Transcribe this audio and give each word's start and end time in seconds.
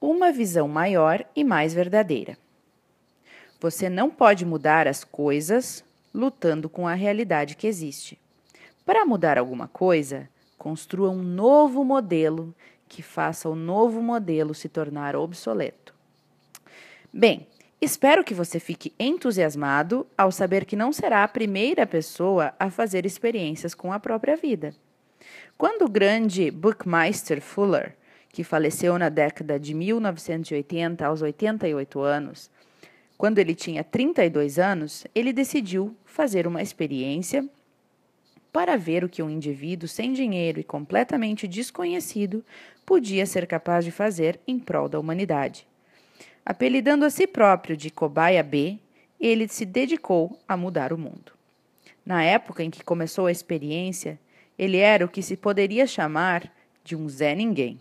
uma 0.00 0.32
visão 0.32 0.66
maior 0.66 1.24
e 1.36 1.44
mais 1.44 1.74
verdadeira. 1.74 2.38
Você 3.60 3.90
não 3.90 4.08
pode 4.08 4.46
mudar 4.46 4.88
as 4.88 5.04
coisas 5.04 5.84
lutando 6.14 6.68
com 6.68 6.88
a 6.88 6.94
realidade 6.94 7.54
que 7.56 7.66
existe. 7.66 8.18
Para 8.86 9.04
mudar 9.04 9.38
alguma 9.38 9.68
coisa, 9.68 10.28
construa 10.56 11.10
um 11.10 11.22
novo 11.22 11.84
modelo 11.84 12.54
que 12.88 13.02
faça 13.02 13.48
o 13.48 13.54
novo 13.54 14.02
modelo 14.02 14.54
se 14.54 14.68
tornar 14.68 15.14
obsoleto. 15.14 15.94
Bem, 17.12 17.46
espero 17.80 18.24
que 18.24 18.34
você 18.34 18.58
fique 18.58 18.92
entusiasmado 18.98 20.06
ao 20.16 20.32
saber 20.32 20.64
que 20.64 20.74
não 20.74 20.92
será 20.92 21.22
a 21.22 21.28
primeira 21.28 21.86
pessoa 21.86 22.54
a 22.58 22.70
fazer 22.70 23.04
experiências 23.06 23.74
com 23.74 23.92
a 23.92 24.00
própria 24.00 24.36
vida. 24.36 24.74
Quando 25.56 25.84
o 25.84 25.90
grande 25.90 26.50
Buckminster 26.50 27.40
Fuller, 27.40 27.94
que 28.32 28.44
faleceu 28.44 28.98
na 28.98 29.08
década 29.08 29.58
de 29.58 29.74
1980 29.74 31.04
aos 31.04 31.20
88 31.20 32.00
anos, 32.00 32.50
quando 33.18 33.38
ele 33.38 33.54
tinha 33.54 33.84
32 33.84 34.58
anos, 34.58 35.06
ele 35.14 35.32
decidiu 35.32 35.94
fazer 36.04 36.46
uma 36.46 36.62
experiência 36.62 37.46
para 38.52 38.76
ver 38.76 39.04
o 39.04 39.08
que 39.08 39.22
um 39.22 39.30
indivíduo 39.30 39.86
sem 39.88 40.12
dinheiro 40.12 40.58
e 40.58 40.64
completamente 40.64 41.46
desconhecido 41.46 42.44
podia 42.84 43.26
ser 43.26 43.46
capaz 43.46 43.84
de 43.84 43.90
fazer 43.90 44.40
em 44.46 44.58
prol 44.58 44.88
da 44.88 44.98
humanidade. 44.98 45.66
Apelidando 46.44 47.04
a 47.04 47.10
si 47.10 47.26
próprio 47.26 47.76
de 47.76 47.90
Cobaia 47.90 48.42
B, 48.42 48.78
ele 49.20 49.46
se 49.46 49.64
dedicou 49.64 50.38
a 50.48 50.56
mudar 50.56 50.92
o 50.92 50.98
mundo. 50.98 51.32
Na 52.04 52.24
época 52.24 52.64
em 52.64 52.70
que 52.70 52.82
começou 52.82 53.26
a 53.26 53.32
experiência, 53.32 54.18
ele 54.58 54.78
era 54.78 55.04
o 55.04 55.08
que 55.08 55.22
se 55.22 55.36
poderia 55.36 55.86
chamar 55.86 56.50
de 56.82 56.96
um 56.96 57.08
Zé 57.08 57.34
Ninguém. 57.34 57.78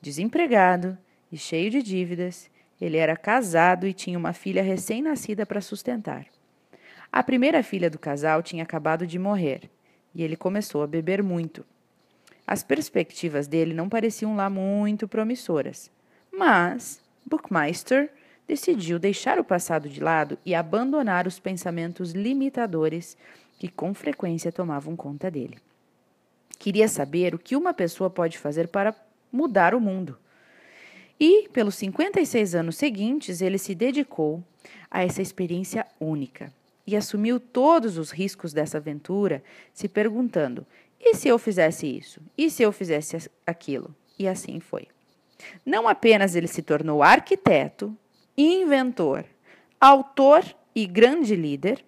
Desempregado 0.00 0.96
e 1.30 1.36
cheio 1.36 1.70
de 1.70 1.82
dívidas, 1.82 2.48
ele 2.80 2.96
era 2.96 3.16
casado 3.16 3.86
e 3.86 3.92
tinha 3.92 4.18
uma 4.18 4.32
filha 4.32 4.62
recém-nascida 4.62 5.44
para 5.44 5.60
sustentar. 5.60 6.26
A 7.10 7.22
primeira 7.22 7.62
filha 7.62 7.90
do 7.90 7.98
casal 7.98 8.42
tinha 8.42 8.62
acabado 8.62 9.06
de 9.06 9.18
morrer 9.18 9.68
e 10.14 10.22
ele 10.22 10.36
começou 10.36 10.82
a 10.82 10.86
beber 10.86 11.22
muito. 11.22 11.64
As 12.46 12.62
perspectivas 12.62 13.46
dele 13.46 13.74
não 13.74 13.88
pareciam 13.88 14.36
lá 14.36 14.48
muito 14.48 15.08
promissoras, 15.08 15.90
mas 16.32 17.00
Buckmeister 17.26 18.10
decidiu 18.46 18.98
deixar 18.98 19.38
o 19.38 19.44
passado 19.44 19.88
de 19.88 20.00
lado 20.00 20.38
e 20.46 20.54
abandonar 20.54 21.26
os 21.26 21.38
pensamentos 21.38 22.12
limitadores 22.12 23.16
que 23.58 23.68
com 23.68 23.92
frequência 23.92 24.52
tomavam 24.52 24.96
conta 24.96 25.30
dele. 25.30 25.58
Queria 26.58 26.88
saber 26.88 27.34
o 27.34 27.38
que 27.38 27.56
uma 27.56 27.74
pessoa 27.74 28.08
pode 28.08 28.38
fazer 28.38 28.68
para 28.68 28.94
mudar 29.32 29.74
o 29.74 29.80
mundo. 29.80 30.18
E, 31.20 31.48
pelos 31.48 31.74
56 31.74 32.54
anos 32.54 32.76
seguintes, 32.76 33.40
ele 33.40 33.58
se 33.58 33.74
dedicou 33.74 34.42
a 34.90 35.02
essa 35.02 35.20
experiência 35.20 35.86
única 36.00 36.52
e 36.86 36.96
assumiu 36.96 37.38
todos 37.38 37.98
os 37.98 38.10
riscos 38.10 38.52
dessa 38.52 38.78
aventura, 38.78 39.42
se 39.74 39.88
perguntando: 39.88 40.66
e 41.00 41.14
se 41.14 41.28
eu 41.28 41.38
fizesse 41.38 41.86
isso? 41.86 42.20
E 42.36 42.50
se 42.50 42.62
eu 42.62 42.72
fizesse 42.72 43.30
aquilo? 43.46 43.94
E 44.18 44.26
assim 44.26 44.58
foi. 44.58 44.88
Não 45.64 45.86
apenas 45.86 46.34
ele 46.34 46.48
se 46.48 46.62
tornou 46.62 47.02
arquiteto, 47.02 47.96
inventor, 48.36 49.24
autor 49.80 50.44
e 50.74 50.86
grande 50.86 51.36
líder, 51.36 51.84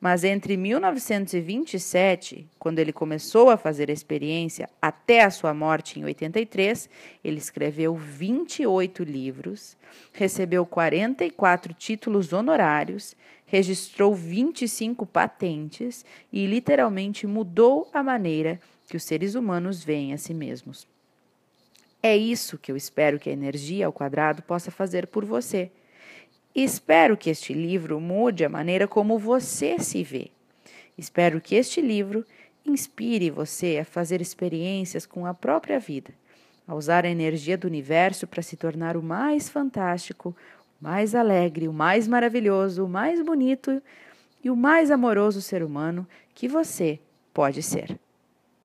mas 0.00 0.24
entre 0.24 0.56
1927, 0.56 2.46
quando 2.58 2.78
ele 2.78 2.92
começou 2.92 3.50
a 3.50 3.56
fazer 3.56 3.90
a 3.90 3.92
experiência, 3.92 4.68
até 4.80 5.22
a 5.22 5.30
sua 5.30 5.54
morte 5.54 5.98
em 5.98 6.04
83, 6.04 6.88
ele 7.24 7.38
escreveu 7.38 7.94
28 7.96 9.02
livros, 9.04 9.76
recebeu 10.12 10.66
44 10.66 11.72
títulos 11.74 12.32
honorários, 12.32 13.16
registrou 13.46 14.14
25 14.14 15.06
patentes 15.06 16.04
e 16.32 16.46
literalmente 16.46 17.26
mudou 17.26 17.88
a 17.92 18.02
maneira 18.02 18.60
que 18.88 18.96
os 18.96 19.04
seres 19.04 19.34
humanos 19.34 19.82
veem 19.82 20.12
a 20.12 20.18
si 20.18 20.34
mesmos. 20.34 20.86
É 22.02 22.16
isso 22.16 22.58
que 22.58 22.70
eu 22.70 22.76
espero 22.76 23.18
que 23.18 23.28
a 23.28 23.32
energia 23.32 23.86
ao 23.86 23.92
quadrado 23.92 24.42
possa 24.42 24.70
fazer 24.70 25.06
por 25.06 25.24
você 25.24 25.70
espero 26.64 27.16
que 27.16 27.30
este 27.30 27.52
livro 27.52 28.00
mude 28.00 28.44
a 28.44 28.48
maneira 28.48 28.88
como 28.88 29.18
você 29.18 29.78
se 29.78 30.02
vê. 30.02 30.30
Espero 30.96 31.40
que 31.40 31.54
este 31.54 31.80
livro 31.80 32.24
inspire 32.64 33.30
você 33.30 33.78
a 33.78 33.84
fazer 33.84 34.20
experiências 34.20 35.06
com 35.06 35.26
a 35.26 35.34
própria 35.34 35.78
vida, 35.78 36.12
a 36.66 36.74
usar 36.74 37.04
a 37.04 37.10
energia 37.10 37.56
do 37.56 37.66
universo 37.66 38.26
para 38.26 38.42
se 38.42 38.56
tornar 38.56 38.96
o 38.96 39.02
mais 39.02 39.48
fantástico, 39.48 40.34
o 40.80 40.84
mais 40.84 41.14
alegre, 41.14 41.68
o 41.68 41.72
mais 41.72 42.08
maravilhoso, 42.08 42.84
o 42.84 42.88
mais 42.88 43.22
bonito 43.22 43.82
e 44.42 44.50
o 44.50 44.56
mais 44.56 44.90
amoroso 44.90 45.40
ser 45.42 45.62
humano 45.62 46.06
que 46.34 46.48
você 46.48 46.98
pode 47.32 47.62
ser. 47.62 47.98